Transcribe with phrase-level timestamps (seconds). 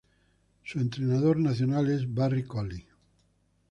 [0.63, 2.87] Su entrenador nacional es Barry Collie.